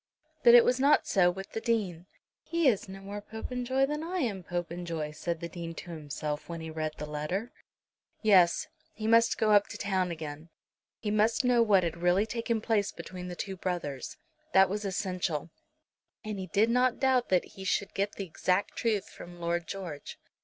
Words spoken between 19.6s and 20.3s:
George.